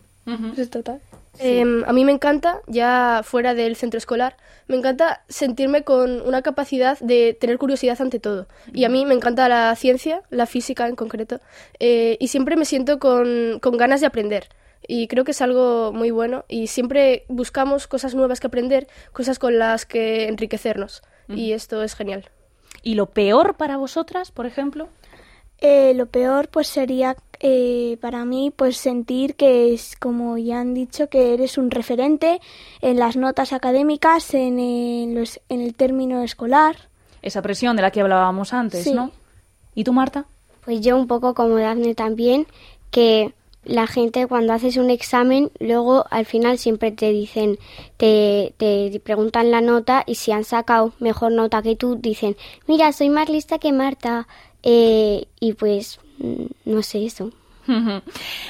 es 0.56 0.70
total. 0.70 1.00
Em, 1.38 1.82
a 1.86 1.92
mí 1.92 2.04
me 2.04 2.12
encanta, 2.12 2.60
ya 2.66 3.22
fuera 3.24 3.54
del 3.54 3.74
centro 3.76 3.98
escolar, 3.98 4.36
me 4.68 4.76
encanta 4.76 5.24
sentirme 5.28 5.82
con 5.82 6.20
una 6.20 6.42
capacidad 6.42 6.98
de 7.00 7.36
tener 7.38 7.58
curiosidad 7.58 8.00
ante 8.00 8.20
todo. 8.20 8.46
Y 8.72 8.84
a 8.84 8.88
mí 8.88 9.06
me 9.06 9.14
encanta 9.14 9.48
la 9.48 9.74
ciencia, 9.74 10.22
la 10.30 10.46
física 10.46 10.86
en 10.88 10.96
concreto, 10.96 11.40
eh, 11.78 12.16
y 12.20 12.28
siempre 12.28 12.56
me 12.56 12.64
siento 12.64 12.98
con, 12.98 13.58
con 13.60 13.76
ganas 13.76 14.00
de 14.00 14.06
aprender. 14.06 14.48
Y 14.86 15.06
creo 15.08 15.24
que 15.24 15.30
es 15.30 15.40
algo 15.40 15.92
muy 15.92 16.10
bueno 16.10 16.44
y 16.48 16.66
siempre 16.66 17.24
buscamos 17.28 17.86
cosas 17.86 18.14
nuevas 18.14 18.40
que 18.40 18.48
aprender, 18.48 18.88
cosas 19.12 19.38
con 19.38 19.58
las 19.58 19.86
que 19.86 20.28
enriquecernos. 20.28 21.02
Y 21.28 21.52
esto 21.52 21.82
es 21.82 21.94
genial. 21.94 22.28
¿Y 22.82 22.94
lo 22.94 23.06
peor 23.06 23.56
para 23.56 23.78
vosotras, 23.78 24.30
por 24.32 24.44
ejemplo? 24.44 24.88
Eh, 25.58 25.94
lo 25.94 26.06
peor 26.06 26.48
pues 26.48 26.66
sería 26.66 27.16
eh, 27.42 27.98
para 28.00 28.24
mí 28.24 28.52
pues 28.54 28.76
sentir 28.76 29.34
que 29.34 29.74
es 29.74 29.96
como 29.96 30.38
ya 30.38 30.60
han 30.60 30.72
dicho 30.74 31.08
que 31.08 31.34
eres 31.34 31.58
un 31.58 31.70
referente 31.70 32.40
en 32.80 32.98
las 32.98 33.16
notas 33.16 33.52
académicas 33.52 34.32
en 34.32 34.58
el, 34.58 35.28
en 35.48 35.60
el 35.60 35.74
término 35.74 36.22
escolar 36.22 36.76
esa 37.20 37.42
presión 37.42 37.76
de 37.76 37.82
la 37.82 37.90
que 37.90 38.00
hablábamos 38.00 38.52
antes 38.52 38.84
Sí. 38.84 38.94
no 38.94 39.10
y 39.74 39.84
tú 39.84 39.92
Marta 39.92 40.24
Pues 40.64 40.80
yo 40.80 40.96
un 40.96 41.06
poco 41.06 41.34
como 41.34 41.56
Dafne 41.56 41.94
también, 41.94 42.46
que 42.90 43.32
la 43.64 43.86
gente 43.86 44.26
cuando 44.26 44.52
haces 44.52 44.76
un 44.76 44.90
examen, 44.90 45.50
luego 45.60 46.04
al 46.10 46.26
final 46.26 46.58
siempre 46.58 46.90
te 46.90 47.10
dicen, 47.10 47.58
te, 47.96 48.54
te 48.56 49.00
preguntan 49.02 49.50
la 49.50 49.60
nota 49.60 50.02
y 50.06 50.16
si 50.16 50.32
han 50.32 50.44
sacado 50.44 50.92
mejor 50.98 51.32
nota 51.32 51.62
que 51.62 51.76
tú, 51.76 51.96
dicen, 51.96 52.36
mira, 52.66 52.92
soy 52.92 53.08
más 53.08 53.28
lista 53.28 53.58
que 53.58 53.72
Marta. 53.72 54.26
Eh, 54.64 55.26
y 55.40 55.54
pues, 55.54 55.98
no 56.64 56.82
sé 56.82 57.04
eso. 57.06 57.32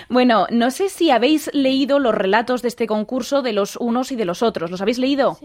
bueno 0.09 0.47
no 0.51 0.71
sé 0.71 0.89
si 0.89 1.11
habéis 1.11 1.51
leído 1.53 1.99
los 1.99 2.15
relatos 2.15 2.63
de 2.63 2.69
este 2.69 2.87
concurso 2.87 3.43
de 3.43 3.53
los 3.53 3.77
unos 3.77 4.13
y 4.13 4.17
de 4.17 4.25
los 4.25 4.43
otros. 4.43 4.71
Los 4.71 4.81
habéis 4.81 4.99
leído 4.99 5.39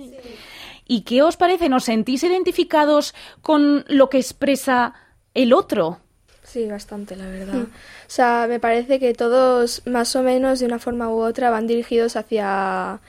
y 0.88 1.01
qué 1.01 1.22
os 1.22 1.36
parece 1.38 1.67
nos 1.67 1.86
sentís 1.86 2.24
identificados 2.24 3.13
con 3.41 3.84
lo 3.89 4.10
que 4.10 4.19
expresa 4.19 4.93
el 5.34 5.53
otro 5.53 6.00
Sí, 6.48 6.65
bastante, 6.65 7.17
la 7.17 7.27
verdad. 7.27 7.63
O 7.63 7.67
sea, 8.07 8.46
me 8.48 8.57
parece 8.57 9.01
que 9.01 9.13
todos, 9.13 9.81
más 9.86 10.15
o 10.15 10.24
menos, 10.24 10.62
de 10.62 10.65
una 10.65 10.79
forma 10.79 11.10
u 11.10 11.19
otra, 11.19 11.50
van 11.50 11.67
dirigidos 11.67 12.15
hacia... 12.15 13.01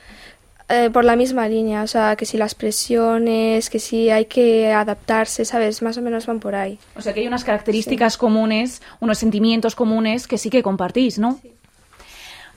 eh, 0.69 0.89
por 0.91 1.03
la 1.03 1.15
misma 1.15 1.47
línea, 1.47 1.81
o 1.81 1.87
sea, 1.87 2.15
que 2.15 2.25
si 2.25 2.37
las 2.37 2.53
presiones, 2.53 3.69
que 3.71 3.79
si 3.79 4.11
hay 4.11 4.25
que 4.25 4.71
adaptarse, 4.71 5.43
¿sabes? 5.43 5.81
Más 5.81 5.97
o 5.97 6.01
menos 6.01 6.27
van 6.27 6.39
por 6.39 6.53
ahí. 6.53 6.77
O 6.95 7.01
sea 7.01 7.13
que 7.13 7.21
hay 7.21 7.27
unas 7.27 7.43
características 7.43 8.17
comunes, 8.17 8.81
unos 8.99 9.17
sentimientos 9.17 9.75
comunes 9.75 10.27
que 10.27 10.37
sí 10.37 10.51
que 10.51 10.61
compartís, 10.61 11.17
¿no? 11.17 11.39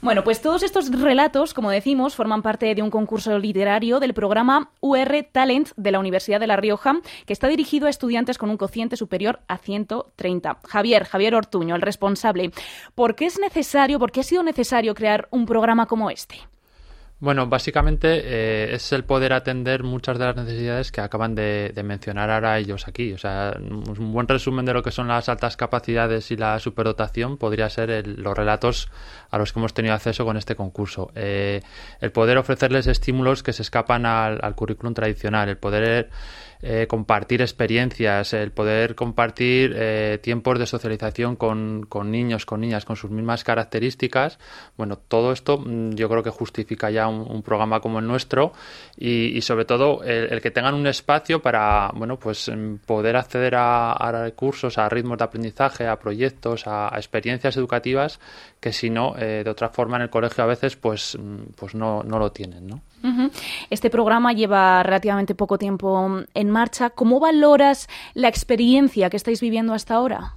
Bueno, 0.02 0.24
pues 0.24 0.42
todos 0.42 0.64
estos 0.64 0.90
relatos, 0.90 1.54
como 1.54 1.70
decimos, 1.70 2.16
forman 2.16 2.42
parte 2.42 2.74
de 2.74 2.82
un 2.82 2.90
concurso 2.90 3.38
literario 3.38 4.00
del 4.00 4.14
programa 4.14 4.68
UR 4.80 5.28
Talent 5.30 5.68
de 5.76 5.92
la 5.92 6.00
Universidad 6.00 6.40
de 6.40 6.48
La 6.48 6.56
Rioja, 6.56 7.00
que 7.24 7.32
está 7.32 7.46
dirigido 7.46 7.86
a 7.86 7.90
estudiantes 7.90 8.36
con 8.36 8.50
un 8.50 8.56
cociente 8.56 8.96
superior 8.96 9.38
a 9.46 9.58
130. 9.58 10.58
Javier, 10.68 11.04
Javier 11.04 11.36
Ortuño, 11.36 11.76
el 11.76 11.82
responsable. 11.82 12.50
¿Por 12.96 13.14
qué 13.14 13.26
es 13.26 13.38
necesario, 13.38 14.00
por 14.00 14.10
qué 14.10 14.20
ha 14.20 14.24
sido 14.24 14.42
necesario 14.42 14.92
crear 14.94 15.28
un 15.30 15.46
programa 15.46 15.86
como 15.86 16.10
este? 16.10 16.34
Bueno, 17.22 17.46
básicamente 17.46 18.20
eh, 18.24 18.74
es 18.74 18.92
el 18.92 19.04
poder 19.04 19.32
atender 19.32 19.84
muchas 19.84 20.18
de 20.18 20.24
las 20.24 20.34
necesidades 20.34 20.90
que 20.90 21.00
acaban 21.00 21.36
de, 21.36 21.72
mencionar 21.84 22.30
ahora 22.30 22.58
ellos 22.58 22.88
aquí. 22.88 23.12
O 23.12 23.18
sea, 23.18 23.56
un 23.60 24.12
buen 24.12 24.26
resumen 24.26 24.64
de 24.64 24.74
lo 24.74 24.82
que 24.82 24.90
son 24.90 25.06
las 25.06 25.28
altas 25.28 25.56
capacidades 25.56 26.32
y 26.32 26.36
la 26.36 26.58
superdotación 26.58 27.36
podría 27.36 27.70
ser 27.70 27.90
el- 27.90 28.20
los 28.20 28.36
relatos 28.36 28.88
a 29.30 29.38
los 29.38 29.52
que 29.52 29.60
hemos 29.60 29.72
tenido 29.72 29.94
acceso 29.94 30.24
con 30.24 30.36
este 30.36 30.56
concurso. 30.56 31.12
Eh, 31.14 31.62
el 32.00 32.10
poder 32.10 32.38
ofrecerles 32.38 32.88
estímulos 32.88 33.44
que 33.44 33.52
se 33.52 33.62
escapan 33.62 34.04
al, 34.04 34.40
al 34.42 34.56
currículum 34.56 34.92
tradicional, 34.92 35.48
el 35.48 35.58
poder 35.58 36.10
eh, 36.64 36.86
compartir 36.88 37.40
experiencias, 37.42 38.32
el 38.34 38.52
poder 38.52 38.94
compartir 38.94 39.74
eh, 39.76 40.20
tiempos 40.22 40.60
de 40.60 40.66
socialización 40.66 41.34
con, 41.34 41.84
con 41.88 42.12
niños, 42.12 42.46
con 42.46 42.60
niñas, 42.60 42.84
con 42.84 42.94
sus 42.94 43.10
mismas 43.10 43.42
características. 43.42 44.38
Bueno, 44.76 44.96
todo 44.96 45.32
esto 45.32 45.58
mm, 45.58 45.94
yo 45.94 46.08
creo 46.08 46.22
que 46.22 46.30
justifica 46.30 46.88
ya 46.90 47.08
un, 47.08 47.11
un 47.20 47.42
programa 47.42 47.80
como 47.80 47.98
el 47.98 48.06
nuestro 48.06 48.52
y, 48.96 49.40
sobre 49.42 49.64
todo 49.64 50.02
el, 50.02 50.40
que 50.40 50.50
tengan 50.50 50.74
un 50.74 50.86
espacio 50.86 51.40
para, 51.40 51.90
bueno, 51.94 52.18
pues 52.18 52.48
mm, 52.48 52.76
poder 52.86 53.16
acceder 53.16 53.54
a, 53.54 53.92
a 53.92 54.12
recursos, 54.12 54.78
a 54.78 54.88
ritmos 54.88 55.18
de 55.18 55.24
aprendizaje, 55.24 55.86
a 55.86 55.98
proyectos, 55.98 56.66
a, 56.66 56.90
experiencias 56.96 57.56
educativas 57.56 58.20
que 58.60 58.72
si 58.72 58.90
no, 58.90 59.16
eh, 59.16 59.42
de 59.44 59.50
otra 59.50 59.68
forma 59.68 59.96
en 59.96 60.02
el 60.02 60.10
colegio 60.10 60.44
a 60.44 60.46
veces 60.46 60.76
pues, 60.76 61.18
mm, 61.18 61.52
pues 61.56 61.74
no, 61.74 62.02
no 62.02 62.18
lo 62.18 62.32
tienen, 62.32 62.66
¿no? 62.66 62.80
Este 63.68 63.90
programa 63.90 64.32
lleva 64.32 64.82
relativamente 64.84 65.34
poco 65.34 65.58
tiempo 65.58 66.22
en 66.34 66.50
marcha. 66.50 66.90
¿Cómo 66.90 67.18
valoras 67.18 67.88
la 68.14 68.28
experiencia 68.28 69.10
que 69.10 69.16
estáis 69.16 69.40
viviendo 69.40 69.74
hasta 69.74 69.94
ahora? 69.94 70.34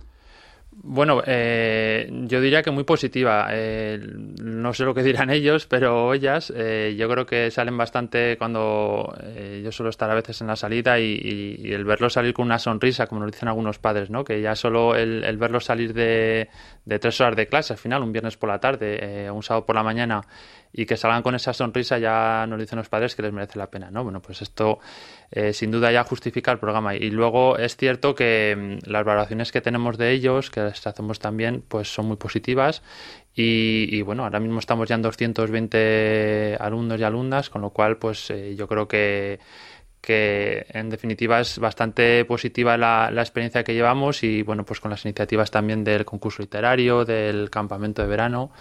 Bueno, 0.87 1.23
eh, 1.25 2.07
yo 2.27 2.39
diría 2.39 2.61
que 2.61 2.69
muy 2.69 2.83
positiva. 2.83 3.47
Eh, 3.49 3.99
no 4.39 4.71
sé 4.71 4.83
lo 4.83 4.93
que 4.93 5.01
dirán 5.01 5.31
ellos, 5.31 5.65
pero 5.65 6.13
ellas, 6.13 6.53
eh, 6.55 6.95
yo 6.95 7.09
creo 7.09 7.25
que 7.25 7.49
salen 7.49 7.75
bastante 7.75 8.37
cuando 8.37 9.17
eh, 9.23 9.61
yo 9.65 9.71
suelo 9.71 9.89
estar 9.89 10.11
a 10.11 10.13
veces 10.13 10.41
en 10.41 10.47
la 10.47 10.55
salida 10.55 10.99
y, 10.99 11.73
el 11.73 11.85
verlos 11.85 12.13
salir 12.13 12.35
con 12.35 12.45
una 12.45 12.59
sonrisa, 12.59 13.07
como 13.07 13.21
nos 13.21 13.31
dicen 13.31 13.49
algunos 13.49 13.79
padres, 13.79 14.11
¿no? 14.11 14.23
Que 14.23 14.41
ya 14.41 14.55
solo 14.55 14.95
el, 14.95 15.23
el 15.23 15.37
verlos 15.37 15.65
salir 15.65 15.91
de, 15.95 16.49
de 16.85 16.99
tres 16.99 17.19
horas 17.19 17.35
de 17.35 17.47
clase 17.47 17.73
al 17.73 17.79
final, 17.79 18.03
un 18.03 18.11
viernes 18.11 18.37
por 18.37 18.49
la 18.49 18.59
tarde, 18.59 19.25
eh, 19.25 19.31
un 19.31 19.43
sábado 19.43 19.65
por 19.65 19.75
la 19.75 19.83
mañana, 19.83 20.21
y 20.71 20.85
que 20.85 20.97
salgan 20.97 21.23
con 21.23 21.35
esa 21.35 21.53
sonrisa 21.53 21.97
ya 21.97 22.45
nos 22.47 22.59
dicen 22.59 22.77
los 22.77 22.89
padres 22.89 23.15
que 23.15 23.21
les 23.21 23.31
merece 23.31 23.57
la 23.57 23.69
pena, 23.71 23.89
¿no? 23.89 24.03
Bueno, 24.03 24.21
pues 24.21 24.41
esto 24.41 24.79
eh, 25.31 25.53
sin 25.53 25.71
duda 25.71 25.91
ya 25.91 26.03
justifica 26.03 26.51
el 26.51 26.59
programa. 26.59 26.95
Y 26.95 27.09
luego 27.11 27.57
es 27.57 27.77
cierto 27.77 28.13
que 28.13 28.79
mm, 28.83 28.89
las 28.89 29.05
valoraciones 29.05 29.51
que 29.53 29.61
tenemos 29.61 29.97
de 29.97 30.11
ellos, 30.11 30.51
que 30.51 30.59
las 30.59 30.85
hacemos 30.85 31.19
también, 31.19 31.63
pues 31.65 31.93
son 31.93 32.07
muy 32.07 32.17
positivas. 32.17 32.83
Y, 33.37 34.01
bueno, 34.01 34.23
ahora 34.23 34.39
mismo 34.39 34.59
estamos 34.59 34.87
ya 34.87 34.95
en 34.95 35.01
220 35.01 36.57
alumnos 36.57 36.99
y 36.99 37.03
alumnas, 37.03 37.49
con 37.49 37.61
lo 37.61 37.71
cual, 37.71 37.97
pues 37.97 38.29
eh, 38.29 38.55
yo 38.55 38.65
creo 38.67 38.87
que 38.87 39.39
que 40.05 40.65
en 40.69 40.89
definitiva 40.89 41.39
es 41.39 41.57
bastante 41.59 42.23
positiva 42.25 42.77
la, 42.77 43.09
la 43.11 43.21
experiencia 43.21 43.63
que 43.63 43.73
llevamos 43.73 44.23
y 44.23 44.43
bueno 44.43 44.63
pues 44.63 44.79
con 44.79 44.91
las 44.91 45.03
iniciativas 45.03 45.49
también 45.51 45.83
del 45.83 46.05
concurso 46.05 46.43
literario 46.43 47.03
del 47.03 47.49
campamento 47.49 48.03
de 48.03 48.07
verano 48.07 48.51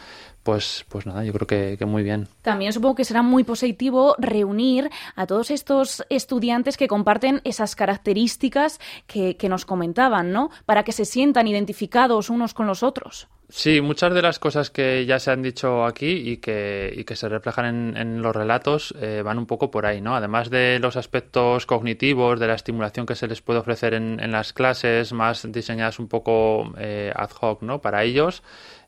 pues 0.42 0.84
pues 0.88 1.06
nada 1.06 1.24
yo 1.24 1.32
creo 1.32 1.46
que, 1.46 1.84
muy 1.84 2.02
bien 2.02 2.28
También 2.42 2.72
supongo 2.72 2.94
que 2.94 3.04
será 3.04 3.22
muy 3.22 3.44
positivo 3.44 4.14
reunir 4.18 4.90
a 5.16 5.26
todos 5.26 5.50
estos 5.50 6.04
estudiantes 6.08 6.76
que 6.76 6.88
comparten 6.88 7.40
esas 7.44 7.76
características 7.76 8.80
que, 9.06 9.36
que 9.36 9.48
nos 9.48 9.66
comentaban, 9.66 10.32
¿no? 10.32 10.50
Para 10.64 10.82
que 10.82 10.92
se 10.92 11.04
sientan 11.04 11.46
identificados 11.46 12.30
unos 12.30 12.54
con 12.54 12.66
los 12.66 12.82
otros. 12.82 13.28
Sí, 13.50 13.82
muchas 13.82 14.14
de 14.14 14.22
las 14.22 14.38
cosas 14.38 14.70
que 14.70 15.04
ya 15.04 15.18
se 15.18 15.30
han 15.30 15.42
dicho 15.42 15.84
aquí 15.84 16.06
y 16.08 16.38
que, 16.38 16.92
y 16.96 17.04
que 17.04 17.14
se 17.14 17.28
reflejan 17.28 17.66
en, 17.66 17.96
en 17.96 18.22
los 18.22 18.34
relatos 18.34 18.94
eh, 18.98 19.20
van 19.22 19.38
un 19.38 19.46
poco 19.46 19.70
por 19.70 19.84
ahí, 19.84 20.00
¿no? 20.00 20.16
Además 20.16 20.48
de 20.48 20.78
los 20.80 20.96
aspectos 20.96 21.66
cognitivos, 21.66 22.40
de 22.40 22.46
la 22.46 22.54
estimulación 22.54 23.04
que 23.04 23.14
se 23.14 23.28
les 23.28 23.42
puede 23.42 23.60
ofrecer 23.60 23.92
en, 23.94 24.18
en 24.18 24.32
las 24.32 24.54
clases, 24.54 25.12
más 25.12 25.46
diseñadas 25.52 25.98
un 25.98 26.08
poco 26.08 26.72
eh, 26.78 27.12
ad 27.14 27.30
hoc, 27.38 27.62
¿no? 27.62 27.80
Para 27.82 28.02
ellos. 28.02 28.42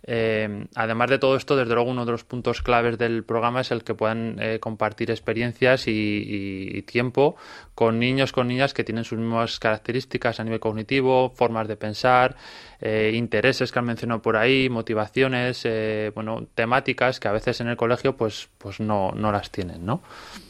Eh, 0.09 0.67
además 0.77 1.11
de 1.11 1.19
todo 1.19 1.35
esto, 1.37 1.57
desde 1.57 1.75
luego 1.75 1.91
uno 1.91 2.05
de 2.07 2.13
los 2.13 2.23
puntos 2.23 2.63
claves 2.63 2.97
del 2.97 3.25
programa 3.25 3.63
es 3.63 3.73
el 3.73 3.83
que 3.83 3.95
puedan 3.95 4.37
eh, 4.41 4.61
compartir 4.61 5.11
experiencias 5.11 5.89
y, 5.89 5.91
y- 5.91 6.79
y 6.79 6.83
tiempo 6.83 7.35
con 7.75 7.99
niños, 7.99 8.31
con 8.33 8.47
niñas 8.47 8.73
que 8.73 8.85
tienen 8.85 9.03
sus 9.05 9.19
mismas 9.19 9.59
características 9.59 10.39
a 10.39 10.45
nivel 10.45 10.61
cognitivo, 10.61 11.31
formas 11.31 11.67
de 11.67 11.77
pensar, 11.77 12.37
eh, 12.81 13.11
intereses 13.15 13.73
que 13.73 13.79
han 13.81 13.85
mencionado 13.85 14.23
por 14.23 14.37
ahí, 14.37 14.69
motivaciones, 14.69 15.63
eh, 15.65 16.13
bueno, 16.15 16.47
temáticas 16.55 17.19
que 17.19 17.27
a 17.27 17.33
veces 17.33 17.61
en 17.61 17.67
el 17.69 17.77
colegio 17.77 18.17
pues, 18.17 18.49
pues 18.59 18.79
no, 18.79 19.11
no 19.13 19.33
las 19.33 19.51
tienen, 19.51 19.85
¿no? 19.85 20.03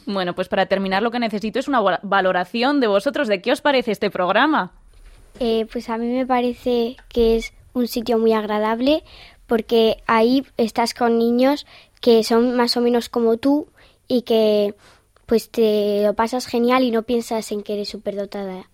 Bueno, 0.05 0.35
pues 0.35 0.49
para 0.49 0.67
terminar 0.67 1.01
lo 1.01 1.09
que 1.09 1.19
necesito 1.19 1.57
es 1.57 1.67
una 1.67 1.81
val- 1.81 1.99
valoración 2.03 2.79
de 2.79 2.87
vosotros 2.87 3.27
de 3.27 3.41
qué 3.41 3.51
os 3.51 3.61
parece 3.61 3.91
este 3.91 4.11
programa. 4.11 4.71
Eh, 5.39 5.65
pues 5.71 5.89
a 5.89 5.97
mí 5.97 6.07
me 6.07 6.25
parece 6.27 6.95
que 7.09 7.37
es 7.37 7.53
un 7.73 7.87
sitio 7.87 8.17
muy 8.17 8.33
agradable 8.33 9.03
porque 9.47 10.03
ahí 10.05 10.45
estás 10.57 10.93
con 10.93 11.17
niños 11.17 11.65
que 12.01 12.23
son 12.23 12.55
más 12.55 12.77
o 12.77 12.81
menos 12.81 13.09
como 13.09 13.37
tú 13.37 13.67
y 14.07 14.21
que 14.21 14.75
pues 15.25 15.49
te 15.49 16.03
lo 16.03 16.13
pasas 16.13 16.45
genial 16.45 16.83
y 16.83 16.91
no 16.91 17.03
piensas 17.03 17.51
en 17.51 17.63
que 17.63 17.73
eres 17.73 17.89
superdotada. 17.89 18.69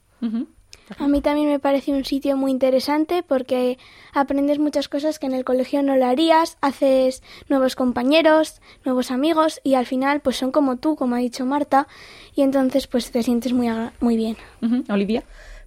A 1.00 1.08
mí 1.08 1.22
también 1.22 1.48
me 1.48 1.60
parece 1.60 1.92
un 1.92 2.06
sitio 2.06 2.38
muy 2.38 2.52
interesante 2.52 3.24
porque 3.24 3.78
aprendes 4.14 4.60
muchas 4.60 4.88
cosas 4.88 5.18
que 5.18 5.26
en 5.26 5.34
el 5.34 5.44
colegio 5.44 5.82
no 5.82 5.96
lo 5.96 6.06
harías, 6.06 6.58
haces 6.62 7.24
nuevos 7.50 7.76
compañeros, 7.76 8.62
nuevos 8.86 9.10
amigos 9.10 9.62
y 9.64 9.74
al 9.76 9.86
final 9.86 10.20
pues 10.20 10.38
son 10.38 10.52
como 10.52 10.78
tú, 10.78 10.96
como 10.96 11.16
ha 11.16 11.20
dicho 11.20 11.46
Marta, 11.46 11.88
y 12.36 12.42
entonces 12.42 12.88
pues 12.88 13.12
te 13.12 13.24
sientes 13.24 13.54
muy, 13.54 13.70
muy 14.00 14.18
bien. 14.18 14.38
Olivia 14.90 15.24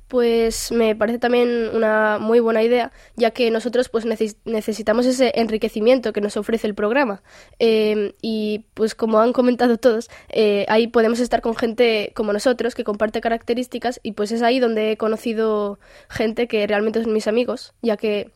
pues 0.09 0.71
me 0.73 0.95
parece 0.95 1.19
también 1.19 1.71
una 1.75 2.19
muy 2.19 2.41
buena 2.41 2.63
idea, 2.63 2.93
ya 3.17 3.31
que 3.33 3.51
nosotros 3.51 3.89
pues 3.89 4.05
necesitamos 4.45 5.07
ese 5.07 5.33
enriquecimiento 5.35 6.13
que 6.13 6.21
nos 6.21 6.37
ofrece 6.37 6.67
el 6.67 6.75
programa. 6.75 7.23
Em, 7.59 8.13
y 8.23 8.67
pues 8.75 8.95
como 8.95 9.21
han 9.21 9.33
comentado 9.33 9.79
todos, 9.79 10.09
eh, 10.29 10.65
ahí 10.69 10.87
podemos 10.87 11.21
estar 11.21 11.41
con 11.43 11.57
gente 11.57 12.13
como 12.15 12.33
nosotros, 12.33 12.75
que 12.75 12.85
comparte 12.85 13.21
características, 13.21 14.01
y 14.03 14.13
pues 14.13 14.33
es 14.33 14.43
ahí 14.43 14.61
donde 14.61 14.93
he 14.93 14.97
conocido 14.97 15.79
gente 16.09 16.47
que 16.49 16.67
realmente 16.67 17.03
son 17.03 17.13
mis 17.13 17.27
amigos, 17.27 17.75
ya 17.83 17.97
que 17.97 18.33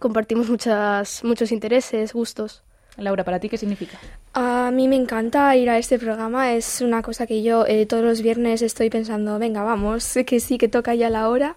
compartimos 0.00 0.50
muchas, 0.50 1.22
muchos 1.24 1.52
intereses, 1.52 2.12
gustos. 2.12 2.64
Laura, 2.96 3.24
¿para 3.24 3.40
ti 3.40 3.48
qué 3.48 3.58
significa? 3.58 3.98
A 4.34 4.70
mí 4.70 4.86
me 4.86 4.94
encanta 4.94 5.54
ir 5.56 5.68
a 5.68 5.78
este 5.78 5.98
programa, 5.98 6.52
es 6.52 6.80
una 6.80 7.02
cosa 7.02 7.26
que 7.26 7.42
yo 7.42 7.66
eh, 7.66 7.86
todos 7.86 8.04
los 8.04 8.22
viernes 8.22 8.62
estoy 8.62 8.88
pensando, 8.88 9.38
venga, 9.38 9.62
vamos, 9.62 10.14
que 10.26 10.38
sí, 10.38 10.58
que 10.58 10.68
toca 10.68 10.94
ya 10.94 11.10
la 11.10 11.28
hora. 11.28 11.56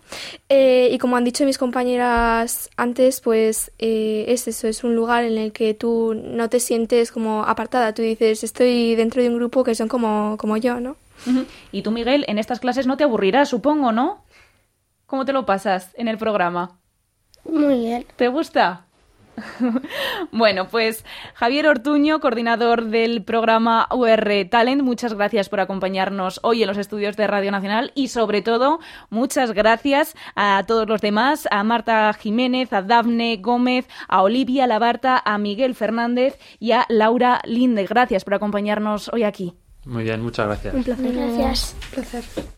Eh, 0.50 0.90
y 0.92 0.98
como 0.98 1.16
han 1.16 1.24
dicho 1.24 1.46
mis 1.46 1.58
compañeras 1.58 2.70
antes, 2.76 3.22
pues 3.22 3.72
eh, 3.78 4.26
es 4.30 4.48
eso, 4.48 4.68
es 4.68 4.84
un 4.84 4.96
lugar 4.96 5.24
en 5.24 5.38
el 5.38 5.52
que 5.52 5.74
tú 5.76 6.16
no 6.16 6.50
te 6.50 6.60
sientes 6.60 7.12
como 7.12 7.44
apartada, 7.44 7.94
tú 7.94 8.02
dices, 8.02 8.44
estoy 8.44 8.96
dentro 8.96 9.22
de 9.22 9.30
un 9.30 9.36
grupo 9.36 9.64
que 9.64 9.76
son 9.76 9.88
como, 9.88 10.38
como 10.38 10.58
yo, 10.58 10.80
¿no? 10.80 10.96
Y 11.72 11.82
tú, 11.82 11.92
Miguel, 11.92 12.26
en 12.28 12.38
estas 12.38 12.60
clases 12.60 12.88
no 12.88 12.96
te 12.96 13.04
aburrirás, 13.04 13.50
supongo, 13.50 13.92
¿no? 13.92 14.24
¿Cómo 15.08 15.26
te 15.26 15.34
lo 15.34 15.46
pasas 15.46 15.92
en 15.96 16.08
el 16.08 16.18
programa? 16.18 16.80
Muy 17.44 17.80
bien. 17.80 18.06
¿Te 18.16 18.28
gusta? 18.28 18.87
bueno, 20.32 20.68
pues 20.68 21.06
Javier 21.36 21.68
Ortuño, 21.68 22.20
coordinador 22.20 22.86
del 22.86 23.24
programa 23.24 23.88
UR 23.94 24.46
Talent, 24.50 24.82
muchas 24.82 25.14
gracias 25.14 25.50
por 25.50 25.60
acompañarnos 25.60 26.40
hoy 26.44 26.64
en 26.64 26.68
los 26.68 26.78
estudios 26.78 27.16
de 27.18 27.28
Radio 27.28 27.52
Nacional 27.52 27.92
y 27.96 28.08
sobre 28.08 28.42
todo 28.42 28.80
muchas 29.10 29.52
gracias 29.52 30.16
a 30.36 30.64
todos 30.68 30.88
los 30.88 31.02
demás, 31.02 31.48
a 31.52 31.64
Marta 31.64 32.12
Jiménez, 32.14 32.74
a 32.74 32.82
Dafne 32.82 33.38
Gómez, 33.38 33.88
a 34.08 34.24
Olivia 34.24 34.68
Labarta, 34.68 35.22
a 35.24 35.38
Miguel 35.38 35.76
Fernández 35.76 36.38
y 36.60 36.72
a 36.72 36.86
Laura 36.90 37.42
Linde. 37.46 37.86
Gracias 37.86 38.24
por 38.24 38.34
acompañarnos 38.34 39.10
hoy 39.14 39.24
aquí. 39.24 39.54
Muy 39.86 40.04
bien, 40.04 40.22
muchas 40.22 40.48
gracias. 40.48 40.74
Un 40.74 40.84
placer. 40.84 41.14
Gracias. 41.14 41.76
Un 41.76 41.92
placer. 41.92 42.57